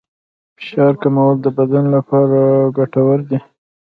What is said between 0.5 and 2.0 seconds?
فشار کمول د بدن